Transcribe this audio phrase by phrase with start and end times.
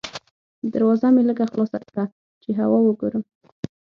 [0.73, 2.03] دروازه مې لږه خلاصه کړه
[2.41, 3.23] چې هوا وګورم.